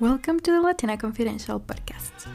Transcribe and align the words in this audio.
Welcome 0.00 0.40
to 0.40 0.50
the 0.50 0.60
Latina 0.60 0.96
Confidential 0.96 1.60
podcast. 1.60 2.26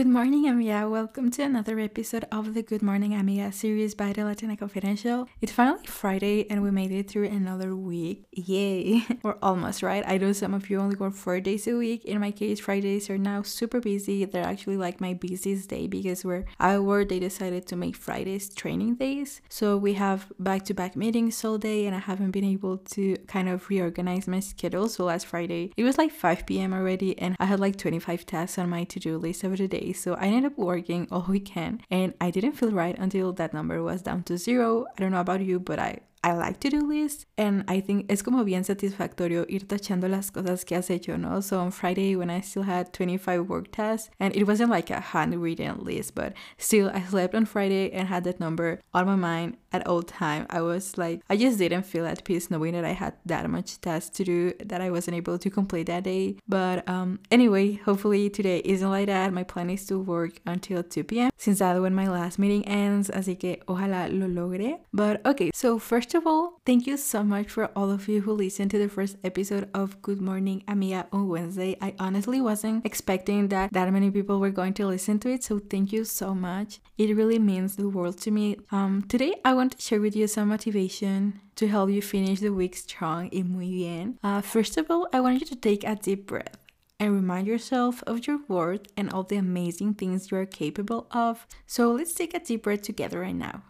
Good 0.00 0.06
morning, 0.06 0.48
amiga. 0.48 0.88
Welcome 0.88 1.30
to 1.32 1.42
another 1.42 1.78
episode 1.78 2.24
of 2.32 2.54
the 2.54 2.62
Good 2.62 2.80
Morning 2.80 3.12
Amiga 3.12 3.52
series 3.52 3.94
by 3.94 4.14
the 4.14 4.24
Latina 4.24 4.56
Confidential. 4.56 5.28
It's 5.42 5.52
finally 5.52 5.86
Friday 5.86 6.48
and 6.48 6.62
we 6.62 6.70
made 6.70 6.90
it 6.90 7.10
through 7.10 7.26
another 7.26 7.76
week. 7.76 8.24
Yay! 8.32 9.04
We're 9.22 9.36
almost, 9.42 9.82
right? 9.82 10.02
I 10.06 10.16
know 10.16 10.32
some 10.32 10.54
of 10.54 10.70
you 10.70 10.80
only 10.80 10.96
work 10.96 11.12
four 11.12 11.38
days 11.40 11.66
a 11.66 11.76
week. 11.76 12.06
In 12.06 12.18
my 12.18 12.30
case, 12.30 12.60
Fridays 12.60 13.10
are 13.10 13.18
now 13.18 13.42
super 13.42 13.78
busy. 13.78 14.24
They're 14.24 14.42
actually 14.42 14.78
like 14.78 15.02
my 15.02 15.12
busiest 15.12 15.68
day 15.68 15.86
because 15.86 16.24
where 16.24 16.46
I 16.58 16.78
work, 16.78 17.10
they 17.10 17.18
decided 17.18 17.66
to 17.66 17.76
make 17.76 17.94
Fridays 17.94 18.48
training 18.48 18.94
days. 18.94 19.42
So 19.50 19.76
we 19.76 19.92
have 20.00 20.32
back 20.38 20.64
to 20.64 20.72
back 20.72 20.96
meetings 20.96 21.44
all 21.44 21.58
day 21.58 21.84
and 21.84 21.94
I 21.94 21.98
haven't 21.98 22.30
been 22.30 22.44
able 22.44 22.78
to 22.96 23.18
kind 23.28 23.50
of 23.50 23.68
reorganize 23.68 24.26
my 24.26 24.40
schedule. 24.40 24.88
So 24.88 25.04
last 25.04 25.26
Friday, 25.26 25.74
it 25.76 25.84
was 25.84 25.98
like 25.98 26.10
5 26.10 26.46
p.m. 26.46 26.72
already 26.72 27.18
and 27.18 27.36
I 27.38 27.44
had 27.44 27.60
like 27.60 27.76
25 27.76 28.24
tasks 28.24 28.56
on 28.56 28.70
my 28.70 28.84
to 28.84 28.98
do 28.98 29.18
list 29.18 29.44
of 29.44 29.58
the 29.58 29.68
day 29.68 29.89
so 29.92 30.14
I 30.14 30.26
ended 30.26 30.52
up 30.52 30.58
working 30.58 31.08
all 31.12 31.26
weekend 31.28 31.82
and 31.90 32.14
I 32.20 32.30
didn't 32.30 32.52
feel 32.52 32.72
right 32.72 32.96
until 32.98 33.32
that 33.34 33.54
number 33.54 33.82
was 33.82 34.02
down 34.02 34.22
to 34.24 34.38
zero. 34.38 34.86
I 34.96 35.00
don't 35.00 35.12
know 35.12 35.20
about 35.20 35.40
you, 35.40 35.60
but 35.60 35.78
I 35.78 36.00
I 36.22 36.32
like 36.32 36.60
to 36.60 36.68
do 36.68 36.86
lists 36.86 37.24
and 37.38 37.64
I 37.66 37.80
think 37.80 38.10
es 38.10 38.22
como 38.22 38.44
bien 38.44 38.62
satisfactorio 38.62 39.46
ir 39.48 39.66
tachando 39.66 40.06
las 40.06 40.30
cosas 40.30 40.64
que 40.66 40.76
has 40.76 40.90
hecho, 40.90 41.16
¿no? 41.16 41.40
So 41.40 41.58
on 41.60 41.70
Friday 41.72 42.14
when 42.14 42.28
I 42.28 42.42
still 42.42 42.64
had 42.64 42.92
25 42.92 43.48
work 43.48 43.72
tasks 43.72 44.10
and 44.20 44.36
it 44.36 44.46
wasn't 44.46 44.70
like 44.70 44.90
a 44.90 45.00
handwritten 45.00 45.82
list, 45.82 46.14
but 46.14 46.34
still 46.58 46.90
I 46.92 47.00
slept 47.00 47.34
on 47.34 47.46
Friday 47.46 47.90
and 47.92 48.08
had 48.08 48.24
that 48.24 48.38
number 48.38 48.80
on 48.92 49.06
my 49.06 49.16
mind 49.16 49.56
at 49.72 49.86
all 49.86 50.02
time. 50.02 50.46
I 50.50 50.60
was 50.60 50.98
like, 50.98 51.22
I 51.30 51.38
just 51.38 51.58
didn't 51.58 51.84
feel 51.84 52.04
at 52.04 52.24
peace 52.24 52.50
knowing 52.50 52.74
that 52.74 52.84
I 52.84 52.92
had 52.92 53.14
that 53.24 53.48
much 53.48 53.80
tasks 53.80 54.10
to 54.18 54.24
do 54.24 54.52
that 54.62 54.82
I 54.82 54.90
wasn't 54.90 55.16
able 55.16 55.38
to 55.38 55.48
complete 55.48 55.86
that 55.86 56.04
day. 56.04 56.36
But 56.46 56.86
um, 56.86 57.20
anyway, 57.30 57.76
hopefully 57.76 58.28
today 58.28 58.60
isn't 58.64 58.90
like 58.90 59.06
that. 59.06 59.32
My 59.32 59.44
plan 59.44 59.70
is 59.70 59.86
to 59.86 59.98
work 59.98 60.40
until 60.46 60.82
2 60.82 61.04
p.m. 61.04 61.30
since 61.38 61.60
that's 61.60 61.80
when 61.80 61.94
my 61.94 62.08
last 62.08 62.38
meeting 62.38 62.66
ends, 62.68 63.10
así 63.10 63.38
que 63.38 63.62
ojalá 63.66 64.10
lo 64.10 64.26
logre. 64.26 64.80
But 64.92 65.24
okay, 65.24 65.50
so 65.54 65.78
first 65.78 66.09
First 66.10 66.26
of 66.26 66.26
all, 66.26 66.60
thank 66.66 66.88
you 66.88 66.96
so 66.96 67.22
much 67.22 67.50
for 67.50 67.70
all 67.76 67.88
of 67.88 68.08
you 68.08 68.22
who 68.22 68.32
listened 68.32 68.72
to 68.72 68.78
the 68.78 68.88
first 68.88 69.16
episode 69.22 69.70
of 69.72 70.02
Good 70.02 70.20
Morning 70.20 70.64
Amiga 70.66 71.06
on 71.12 71.28
Wednesday. 71.28 71.76
I 71.80 71.94
honestly 72.00 72.40
wasn't 72.40 72.84
expecting 72.84 73.46
that 73.50 73.72
that 73.72 73.92
many 73.92 74.10
people 74.10 74.40
were 74.40 74.50
going 74.50 74.74
to 74.74 74.88
listen 74.88 75.20
to 75.20 75.30
it, 75.30 75.44
so 75.44 75.60
thank 75.60 75.92
you 75.92 76.02
so 76.04 76.34
much. 76.34 76.80
It 76.98 77.14
really 77.14 77.38
means 77.38 77.76
the 77.76 77.88
world 77.88 78.18
to 78.22 78.32
me. 78.32 78.56
Um, 78.72 79.02
today, 79.02 79.36
I 79.44 79.54
want 79.54 79.78
to 79.78 79.80
share 79.80 80.00
with 80.00 80.16
you 80.16 80.26
some 80.26 80.48
motivation 80.48 81.42
to 81.54 81.68
help 81.68 81.90
you 81.90 82.02
finish 82.02 82.40
the 82.40 82.50
week 82.50 82.74
strong 82.74 83.30
y 83.32 83.42
muy 83.42 83.70
bien. 83.70 84.18
Uh, 84.24 84.40
first 84.40 84.76
of 84.78 84.90
all, 84.90 85.06
I 85.12 85.20
want 85.20 85.38
you 85.38 85.46
to 85.46 85.54
take 85.54 85.84
a 85.84 85.94
deep 85.94 86.26
breath 86.26 86.56
and 86.98 87.14
remind 87.14 87.46
yourself 87.46 88.02
of 88.08 88.26
your 88.26 88.40
worth 88.48 88.88
and 88.96 89.12
all 89.12 89.22
the 89.22 89.36
amazing 89.36 89.94
things 89.94 90.32
you 90.32 90.38
are 90.38 90.44
capable 90.44 91.06
of. 91.12 91.46
So 91.68 91.92
let's 91.92 92.14
take 92.14 92.34
a 92.34 92.40
deep 92.40 92.64
breath 92.64 92.82
together 92.82 93.20
right 93.20 93.36
now. 93.36 93.62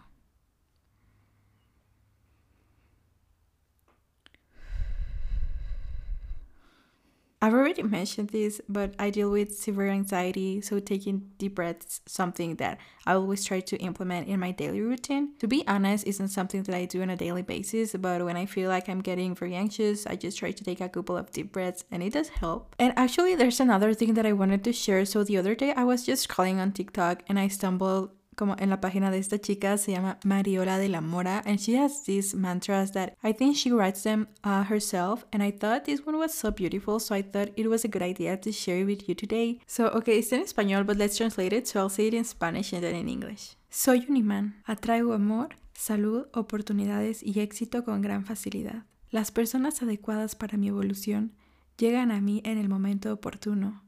I've 7.50 7.56
already 7.56 7.82
mentioned 7.82 8.28
this, 8.28 8.60
but 8.68 8.94
I 8.96 9.10
deal 9.10 9.28
with 9.28 9.58
severe 9.58 9.88
anxiety, 9.88 10.60
so 10.60 10.78
taking 10.78 11.32
deep 11.36 11.56
breaths 11.56 12.00
something 12.06 12.54
that 12.62 12.78
I 13.04 13.14
always 13.14 13.44
try 13.44 13.58
to 13.58 13.76
implement 13.78 14.28
in 14.28 14.38
my 14.38 14.52
daily 14.52 14.80
routine. 14.80 15.32
To 15.40 15.48
be 15.48 15.66
honest, 15.66 16.06
isn't 16.06 16.28
something 16.28 16.62
that 16.62 16.76
I 16.76 16.84
do 16.84 17.02
on 17.02 17.10
a 17.10 17.16
daily 17.16 17.42
basis, 17.42 17.96
but 17.98 18.24
when 18.24 18.36
I 18.36 18.46
feel 18.46 18.68
like 18.68 18.88
I'm 18.88 19.00
getting 19.00 19.34
very 19.34 19.56
anxious, 19.56 20.06
I 20.06 20.14
just 20.14 20.38
try 20.38 20.52
to 20.52 20.62
take 20.62 20.80
a 20.80 20.88
couple 20.88 21.16
of 21.16 21.32
deep 21.32 21.50
breaths 21.50 21.82
and 21.90 22.04
it 22.04 22.12
does 22.12 22.28
help. 22.28 22.76
And 22.78 22.92
actually, 22.96 23.34
there's 23.34 23.58
another 23.58 23.94
thing 23.94 24.14
that 24.14 24.26
I 24.26 24.32
wanted 24.32 24.62
to 24.62 24.72
share. 24.72 25.04
So 25.04 25.24
the 25.24 25.36
other 25.36 25.56
day 25.56 25.72
I 25.72 25.82
was 25.82 26.06
just 26.06 26.28
scrolling 26.28 26.58
on 26.60 26.70
TikTok 26.70 27.24
and 27.28 27.36
I 27.36 27.48
stumbled 27.48 28.10
como 28.40 28.56
en 28.58 28.70
la 28.70 28.80
página 28.80 29.10
de 29.10 29.18
esta 29.18 29.38
chica 29.38 29.76
se 29.76 29.92
llama 29.92 30.18
Mariola 30.24 30.78
de 30.78 30.88
la 30.88 31.02
Mora 31.02 31.42
and 31.44 31.58
she 31.58 31.76
has 31.76 32.06
these 32.06 32.34
mantras 32.34 32.92
that 32.92 33.12
I 33.22 33.34
think 33.34 33.54
she 33.54 33.70
writes 33.70 34.02
them 34.02 34.28
uh, 34.42 34.64
herself 34.64 35.26
and 35.30 35.42
I 35.42 35.50
thought 35.50 35.84
this 35.84 36.06
one 36.06 36.16
was 36.16 36.32
so 36.32 36.50
beautiful 36.50 36.98
so 37.00 37.14
I 37.14 37.20
thought 37.20 37.52
it 37.56 37.68
was 37.68 37.84
a 37.84 37.88
good 37.88 38.02
idea 38.02 38.38
to 38.38 38.50
share 38.50 38.78
it 38.78 38.86
with 38.86 39.06
you 39.06 39.14
today. 39.14 39.60
So 39.66 39.88
okay, 39.88 40.18
it's 40.18 40.32
in 40.32 40.42
español 40.42 40.86
but 40.86 40.96
let's 40.96 41.18
translate 41.18 41.52
it 41.52 41.68
so 41.68 41.80
I'll 41.80 41.90
say 41.90 42.06
it 42.06 42.14
in 42.14 42.24
Spanish 42.24 42.72
and 42.72 42.82
then 42.82 42.94
in 42.94 43.10
English. 43.10 43.56
Soy 43.68 44.06
un 44.08 44.16
imán, 44.16 44.54
atraigo 44.66 45.12
amor, 45.12 45.50
salud, 45.74 46.28
oportunidades 46.32 47.22
y 47.22 47.40
éxito 47.40 47.84
con 47.84 48.00
gran 48.00 48.24
facilidad. 48.24 48.86
Las 49.10 49.30
personas 49.30 49.82
adecuadas 49.82 50.34
para 50.34 50.56
mi 50.56 50.68
evolución 50.68 51.34
llegan 51.76 52.10
a 52.10 52.22
mí 52.22 52.40
en 52.46 52.56
el 52.56 52.70
momento 52.70 53.12
oportuno. 53.12 53.82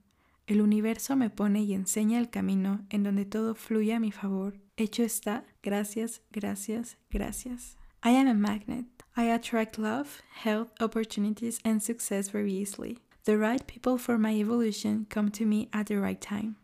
El 0.47 0.61
universo 0.61 1.17
me 1.17 1.31
pone 1.31 1.63
y 1.63 1.75
enseña 1.75 2.19
el 2.19 2.31
camino 2.31 2.85
en 2.91 3.03
donde 3.03 3.25
todo 3.25 3.55
fluye 3.55 3.95
a 3.95 4.01
mi 4.01 4.11
favor. 4.11 4.59
Hecho 4.77 5.03
está. 5.03 5.45
Gracias, 5.63 6.23
gracias, 6.33 6.99
gracias. 7.11 7.77
I 8.05 8.11
am 8.11 8.27
a 8.27 8.35
magnet. 8.35 8.87
I 9.17 9.31
attract 9.31 9.79
love, 9.79 10.23
health, 10.43 10.71
opportunities, 10.81 11.61
and 11.65 11.81
success 11.81 12.31
very 12.31 12.53
easily. 12.53 12.99
The 13.25 13.39
right 13.39 13.65
people 13.67 13.99
for 13.99 14.19
my 14.19 14.33
evolution 14.35 15.07
come 15.09 15.31
to 15.33 15.47
me 15.47 15.69
at 15.73 15.87
the 15.87 16.01
right 16.01 16.21
time. 16.21 16.57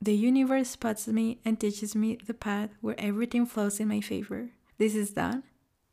The 0.00 0.14
universe 0.14 0.70
spots 0.70 1.06
me 1.06 1.38
and 1.44 1.60
teaches 1.60 1.94
me 1.94 2.16
the 2.26 2.32
path 2.32 2.70
where 2.80 2.98
everything 2.98 3.44
flows 3.44 3.80
in 3.80 3.88
my 3.88 4.00
favor. 4.00 4.50
This 4.78 4.94
is 4.94 5.12
done. 5.12 5.42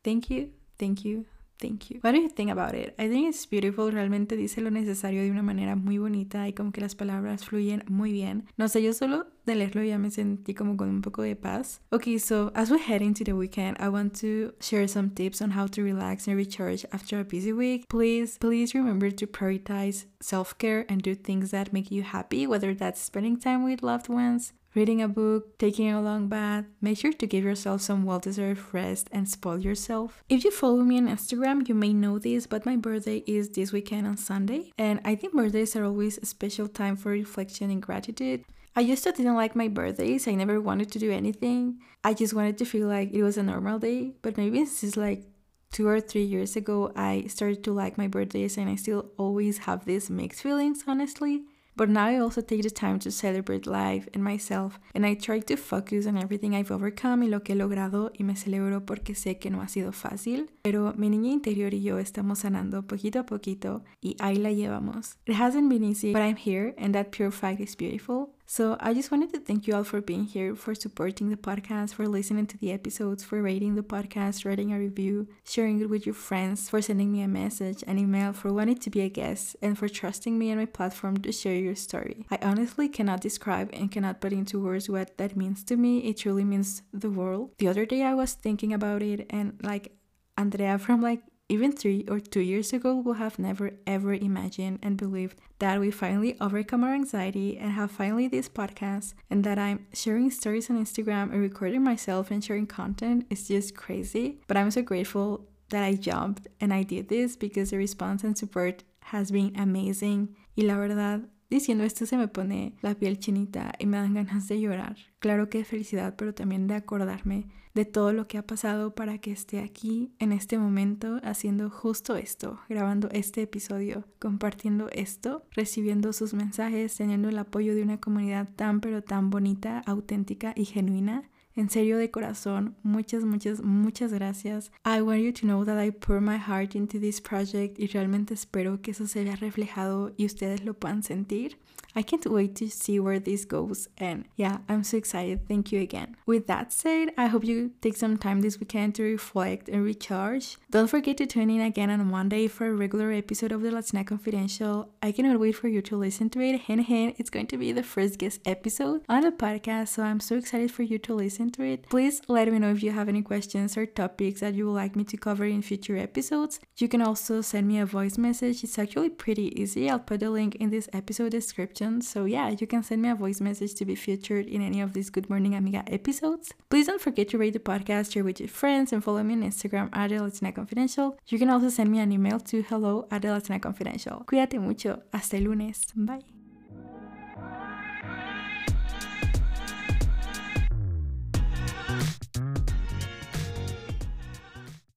Thank 0.02 0.30
you, 0.30 0.52
thank 0.78 1.04
you, 1.04 1.26
Thank 1.58 1.90
you. 1.90 2.00
What 2.02 2.12
do 2.12 2.20
you 2.20 2.28
think 2.28 2.50
about 2.50 2.74
it? 2.74 2.94
I 2.98 3.08
think 3.08 3.28
it's 3.28 3.46
beautiful. 3.46 3.90
Realmente 3.90 4.36
dice 4.36 4.60
lo 4.60 4.70
necesario 4.70 5.22
de 5.22 5.30
una 5.30 5.42
manera 5.42 5.76
muy 5.76 5.98
bonita 5.98 6.48
y 6.48 6.52
como 6.52 6.72
que 6.72 6.80
las 6.80 6.94
palabras 6.94 7.44
fluyen 7.44 7.84
muy 7.88 8.12
bien. 8.12 8.46
No 8.56 8.68
sé, 8.68 8.82
yo 8.82 8.92
solo 8.92 9.26
de 9.46 9.54
leerlo 9.54 9.82
ya 9.82 9.98
me 9.98 10.10
sentí 10.10 10.54
como 10.54 10.76
con 10.76 10.88
un 10.88 11.00
poco 11.00 11.22
de 11.22 11.36
paz. 11.36 11.80
Okay, 11.90 12.18
so 12.18 12.50
as 12.54 12.70
we 12.70 12.78
head 12.78 13.02
into 13.02 13.24
the 13.24 13.34
weekend, 13.34 13.76
I 13.78 13.88
want 13.88 14.18
to 14.20 14.52
share 14.60 14.88
some 14.88 15.10
tips 15.10 15.40
on 15.40 15.50
how 15.50 15.66
to 15.68 15.82
relax 15.82 16.26
and 16.26 16.36
recharge 16.36 16.84
after 16.92 17.20
a 17.20 17.24
busy 17.24 17.52
week. 17.52 17.88
Please, 17.88 18.36
please 18.38 18.74
remember 18.74 19.10
to 19.10 19.26
prioritize 19.26 20.06
self-care 20.20 20.86
and 20.88 21.02
do 21.02 21.14
things 21.14 21.50
that 21.50 21.72
make 21.72 21.90
you 21.90 22.02
happy, 22.02 22.46
whether 22.46 22.74
that's 22.74 23.00
spending 23.00 23.38
time 23.38 23.62
with 23.64 23.82
loved 23.82 24.08
ones, 24.08 24.52
reading 24.74 25.00
a 25.00 25.08
book, 25.08 25.58
taking 25.58 25.90
a 25.90 26.00
long 26.00 26.28
bath. 26.28 26.64
Make 26.80 26.98
sure 26.98 27.12
to 27.12 27.26
give 27.26 27.44
yourself 27.44 27.80
some 27.80 28.04
well 28.04 28.18
deserved 28.18 28.74
rest 28.74 29.08
and 29.12 29.28
spoil 29.28 29.58
yourself. 29.58 30.22
If 30.28 30.44
you 30.44 30.50
follow 30.50 30.82
me 30.82 30.98
on 30.98 31.08
Instagram, 31.08 31.68
you 31.68 31.74
may 31.74 31.92
know 31.92 32.18
this, 32.18 32.46
but 32.46 32.66
my 32.66 32.76
birthday 32.76 33.22
is 33.26 33.50
this 33.50 33.72
weekend 33.72 34.06
on 34.06 34.16
Sunday, 34.16 34.72
and 34.76 35.00
I 35.04 35.14
think 35.14 35.34
birthdays 35.34 35.76
are 35.76 35.84
always 35.84 36.18
a 36.18 36.26
special 36.26 36.68
time 36.68 36.96
for 36.96 37.10
reflection 37.10 37.70
and 37.70 37.82
gratitude. 37.82 38.44
I 38.76 38.80
used 38.80 39.04
to 39.04 39.12
didn't 39.12 39.36
like 39.36 39.54
my 39.54 39.68
birthdays. 39.68 40.26
I 40.26 40.34
never 40.34 40.60
wanted 40.60 40.90
to 40.92 40.98
do 40.98 41.12
anything. 41.12 41.78
I 42.02 42.12
just 42.12 42.34
wanted 42.34 42.58
to 42.58 42.64
feel 42.64 42.88
like 42.88 43.12
it 43.12 43.22
was 43.22 43.38
a 43.38 43.42
normal 43.44 43.78
day. 43.78 44.14
But 44.20 44.36
maybe 44.36 44.66
since 44.66 44.96
like 44.96 45.22
two 45.70 45.86
or 45.86 46.00
three 46.00 46.24
years 46.24 46.56
ago, 46.56 46.90
I 46.96 47.26
started 47.28 47.62
to 47.64 47.72
like 47.72 47.96
my 47.96 48.08
birthdays 48.08 48.58
and 48.58 48.68
I 48.68 48.74
still 48.74 49.12
always 49.16 49.58
have 49.58 49.84
these 49.84 50.10
mixed 50.10 50.42
feelings, 50.42 50.82
honestly. 50.88 51.44
But 51.76 51.88
now 51.88 52.06
I 52.06 52.18
also 52.18 52.40
take 52.40 52.62
the 52.62 52.70
time 52.70 52.98
to 53.00 53.10
celebrate 53.10 53.66
life 53.66 54.08
and 54.14 54.22
myself, 54.22 54.78
and 54.94 55.04
I 55.04 55.14
try 55.14 55.40
to 55.40 55.56
focus 55.56 56.06
on 56.06 56.16
everything 56.16 56.54
I've 56.54 56.70
overcome 56.70 57.24
y 57.24 57.28
lo 57.28 57.40
que 57.40 57.54
he 57.54 57.58
logrado 57.58 58.12
y 58.16 58.24
me 58.24 58.36
celebro 58.36 58.86
porque 58.86 59.14
sé 59.14 59.38
que 59.38 59.50
no 59.50 59.60
ha 59.60 59.68
sido 59.68 59.92
fácil, 59.92 60.50
pero 60.62 60.94
mi 60.96 61.08
niña 61.08 61.32
interior 61.32 61.74
y 61.74 61.82
yo 61.82 61.98
estamos 61.98 62.40
sanando 62.40 62.86
poquito 62.86 63.20
a 63.20 63.26
poquito 63.26 63.82
y 64.00 64.16
ahí 64.20 64.36
la 64.36 64.52
llevamos. 64.52 65.18
It 65.26 65.34
hasn't 65.34 65.68
been 65.68 65.84
easy, 65.84 66.12
but 66.12 66.22
I'm 66.22 66.36
here 66.36 66.74
and 66.78 66.94
that 66.94 67.10
pure 67.10 67.30
fact 67.30 67.60
is 67.60 67.76
beautiful. 67.76 68.33
So 68.46 68.76
I 68.78 68.92
just 68.92 69.10
wanted 69.10 69.32
to 69.32 69.40
thank 69.40 69.66
you 69.66 69.74
all 69.74 69.84
for 69.84 70.00
being 70.00 70.24
here, 70.24 70.54
for 70.54 70.74
supporting 70.74 71.30
the 71.30 71.36
podcast, 71.36 71.94
for 71.94 72.06
listening 72.06 72.46
to 72.48 72.58
the 72.58 72.72
episodes, 72.72 73.24
for 73.24 73.40
rating 73.40 73.74
the 73.74 73.82
podcast, 73.82 74.44
writing 74.44 74.72
a 74.72 74.78
review, 74.78 75.28
sharing 75.44 75.80
it 75.80 75.88
with 75.88 76.04
your 76.06 76.14
friends, 76.14 76.68
for 76.68 76.82
sending 76.82 77.10
me 77.10 77.22
a 77.22 77.28
message, 77.28 77.82
an 77.86 77.98
email, 77.98 78.32
for 78.32 78.52
wanting 78.52 78.78
to 78.78 78.90
be 78.90 79.00
a 79.00 79.08
guest, 79.08 79.56
and 79.62 79.78
for 79.78 79.88
trusting 79.88 80.38
me 80.38 80.50
and 80.50 80.60
my 80.60 80.66
platform 80.66 81.16
to 81.18 81.32
share 81.32 81.56
your 81.56 81.74
story. 81.74 82.26
I 82.30 82.38
honestly 82.42 82.88
cannot 82.88 83.22
describe 83.22 83.70
and 83.72 83.90
cannot 83.90 84.20
put 84.20 84.32
into 84.32 84.60
words 84.60 84.88
what 84.88 85.16
that 85.18 85.36
means 85.36 85.64
to 85.64 85.76
me. 85.76 85.98
It 86.00 86.18
truly 86.18 86.44
means 86.44 86.82
the 86.92 87.10
world. 87.10 87.52
The 87.58 87.68
other 87.68 87.86
day 87.86 88.02
I 88.02 88.14
was 88.14 88.34
thinking 88.34 88.72
about 88.72 89.02
it 89.02 89.26
and 89.30 89.58
like 89.62 89.92
Andrea 90.36 90.78
from 90.78 91.00
like 91.00 91.22
even 91.54 91.70
three 91.70 92.04
or 92.08 92.18
two 92.18 92.40
years 92.40 92.72
ago 92.72 92.96
we 92.96 93.02
would 93.02 93.18
have 93.18 93.38
never 93.38 93.70
ever 93.86 94.12
imagined 94.12 94.80
and 94.82 94.96
believed 94.96 95.38
that 95.60 95.78
we 95.78 95.90
finally 95.90 96.36
overcome 96.40 96.82
our 96.82 96.94
anxiety 96.94 97.56
and 97.56 97.70
have 97.72 97.90
finally 97.90 98.26
this 98.26 98.48
podcast 98.48 99.14
and 99.30 99.44
that 99.44 99.58
I'm 99.58 99.86
sharing 99.92 100.30
stories 100.30 100.68
on 100.68 100.82
Instagram 100.84 101.30
and 101.32 101.40
recording 101.40 101.84
myself 101.84 102.30
and 102.30 102.42
sharing 102.42 102.66
content 102.66 103.26
is 103.30 103.46
just 103.46 103.76
crazy. 103.76 104.40
But 104.48 104.56
I'm 104.56 104.72
so 104.72 104.82
grateful 104.82 105.46
that 105.70 105.84
I 105.84 105.94
jumped 105.94 106.48
and 106.60 106.74
I 106.74 106.82
did 106.82 107.08
this 107.08 107.36
because 107.36 107.70
the 107.70 107.78
response 107.78 108.24
and 108.24 108.36
support 108.36 108.82
has 109.14 109.30
been 109.30 109.52
amazing. 109.56 110.34
Y 110.56 110.64
la 110.64 110.74
verdad, 110.74 111.28
diciendo 111.54 111.84
esto 111.84 112.04
se 112.04 112.16
me 112.16 112.28
pone 112.28 112.74
la 112.82 112.94
piel 112.94 113.18
chinita 113.18 113.72
y 113.78 113.86
me 113.86 113.96
dan 113.96 114.14
ganas 114.14 114.48
de 114.48 114.60
llorar. 114.60 114.96
Claro 115.20 115.48
que 115.48 115.58
de 115.58 115.64
felicidad, 115.64 116.16
pero 116.16 116.34
también 116.34 116.66
de 116.66 116.74
acordarme 116.74 117.46
de 117.74 117.84
todo 117.84 118.12
lo 118.12 118.26
que 118.26 118.38
ha 118.38 118.46
pasado 118.46 118.94
para 118.94 119.18
que 119.18 119.32
esté 119.32 119.60
aquí 119.60 120.12
en 120.18 120.32
este 120.32 120.58
momento 120.58 121.20
haciendo 121.22 121.70
justo 121.70 122.16
esto, 122.16 122.60
grabando 122.68 123.08
este 123.10 123.42
episodio, 123.42 124.04
compartiendo 124.18 124.88
esto, 124.90 125.44
recibiendo 125.52 126.12
sus 126.12 126.34
mensajes, 126.34 126.96
teniendo 126.96 127.28
el 127.28 127.38
apoyo 127.38 127.74
de 127.74 127.82
una 127.82 128.00
comunidad 128.00 128.48
tan 128.54 128.80
pero 128.80 129.02
tan 129.02 129.30
bonita, 129.30 129.82
auténtica 129.86 130.52
y 130.56 130.64
genuina 130.64 131.30
en 131.56 131.70
serio 131.70 131.98
de 131.98 132.10
corazón, 132.10 132.76
muchas, 132.82 133.24
muchas, 133.24 133.62
muchas 133.62 134.12
gracias. 134.12 134.70
I 134.84 135.00
want 135.02 135.20
you 135.20 135.32
to 135.32 135.46
know 135.46 135.64
that 135.64 135.78
I 135.78 135.90
pour 135.90 136.20
my 136.20 136.38
heart 136.38 136.74
into 136.74 136.98
this 136.98 137.20
project 137.20 137.78
y 137.78 137.86
realmente 137.86 138.34
espero 138.34 138.80
que 138.82 138.92
eso 138.92 139.06
se 139.06 139.24
vea 139.24 139.36
reflejado 139.36 140.12
y 140.16 140.26
ustedes 140.26 140.64
lo 140.64 140.74
puedan 140.74 141.02
sentir. 141.02 141.58
I 141.96 142.02
can't 142.02 142.26
wait 142.26 142.56
to 142.56 142.68
see 142.68 142.98
where 142.98 143.20
this 143.20 143.44
goes. 143.44 143.88
And 143.98 144.24
yeah, 144.36 144.58
I'm 144.68 144.82
so 144.82 144.96
excited. 144.96 145.46
Thank 145.46 145.70
you 145.70 145.80
again. 145.80 146.16
With 146.26 146.48
that 146.48 146.72
said, 146.72 147.10
I 147.16 147.26
hope 147.26 147.44
you 147.44 147.70
take 147.80 147.96
some 147.96 148.16
time 148.16 148.40
this 148.40 148.58
weekend 148.58 148.96
to 148.96 149.04
reflect 149.04 149.68
and 149.68 149.84
recharge. 149.84 150.56
Don't 150.70 150.88
forget 150.88 151.16
to 151.18 151.26
tune 151.26 151.50
in 151.50 151.60
again 151.60 151.90
on 151.90 152.04
Monday 152.10 152.48
for 152.48 152.66
a 152.66 152.74
regular 152.74 153.12
episode 153.12 153.52
of 153.52 153.62
the 153.62 153.70
Latina 153.70 154.02
Confidential. 154.02 154.90
I 155.02 155.12
cannot 155.12 155.38
wait 155.38 155.52
for 155.52 155.68
you 155.68 155.82
to 155.82 155.96
listen 155.96 156.30
to 156.30 156.40
it. 156.40 156.62
Hint, 156.62 156.86
hint, 156.86 157.16
it's 157.18 157.30
going 157.30 157.46
to 157.48 157.58
be 157.58 157.70
the 157.70 157.84
first 157.84 158.18
guest 158.18 158.40
episode 158.44 159.02
on 159.08 159.22
the 159.22 159.30
podcast, 159.30 159.88
so 159.88 160.02
I'm 160.02 160.20
so 160.20 160.36
excited 160.36 160.72
for 160.72 160.82
you 160.82 160.98
to 160.98 161.14
listen 161.14 161.43
to 161.52 161.62
it. 161.62 161.88
Please 161.88 162.20
let 162.28 162.48
me 162.48 162.58
know 162.58 162.70
if 162.70 162.82
you 162.82 162.90
have 162.92 163.08
any 163.08 163.22
questions 163.22 163.76
or 163.76 163.86
topics 163.86 164.40
that 164.40 164.54
you 164.54 164.66
would 164.66 164.74
like 164.74 164.96
me 164.96 165.04
to 165.04 165.16
cover 165.16 165.44
in 165.44 165.62
future 165.62 165.96
episodes. 165.96 166.60
You 166.76 166.88
can 166.88 167.02
also 167.02 167.40
send 167.40 167.68
me 167.68 167.78
a 167.78 167.86
voice 167.86 168.18
message. 168.18 168.64
It's 168.64 168.78
actually 168.78 169.10
pretty 169.10 169.58
easy. 169.60 169.90
I'll 169.90 169.98
put 169.98 170.20
the 170.20 170.30
link 170.30 170.56
in 170.56 170.70
this 170.70 170.88
episode 170.92 171.30
description 171.30 172.00
so 172.02 172.24
yeah, 172.24 172.50
you 172.50 172.66
can 172.66 172.82
send 172.82 173.02
me 173.02 173.08
a 173.08 173.14
voice 173.14 173.40
message 173.40 173.74
to 173.74 173.84
be 173.84 173.94
featured 173.94 174.46
in 174.46 174.62
any 174.62 174.80
of 174.80 174.92
these 174.92 175.10
Good 175.10 175.30
Morning 175.30 175.54
Amiga 175.54 175.84
episodes. 175.86 176.52
Please 176.70 176.86
don't 176.86 177.00
forget 177.00 177.28
to 177.30 177.38
rate 177.38 177.52
the 177.52 177.58
podcast, 177.58 178.12
share 178.12 178.24
with 178.24 178.40
your 178.40 178.48
friends, 178.48 178.92
and 178.92 179.02
follow 179.02 179.22
me 179.22 179.34
on 179.34 179.42
Instagram 179.42 179.88
at 179.92 180.10
Latina 180.10 180.52
Confidential. 180.52 181.16
You 181.28 181.38
can 181.38 181.50
also 181.50 181.68
send 181.68 181.90
me 181.90 181.98
an 182.00 182.12
email 182.12 182.40
to 182.40 182.62
hello 182.62 183.06
at 183.10 183.24
Latina 183.24 183.58
Confidential. 183.60 184.24
Cuídate 184.26 184.60
mucho. 184.60 185.02
Hasta 185.12 185.36
el 185.36 185.44
lunes. 185.44 185.86
Bye. 185.94 186.33